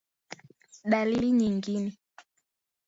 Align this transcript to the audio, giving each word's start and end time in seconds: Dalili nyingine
Dalili 0.91 1.31
nyingine 1.31 1.89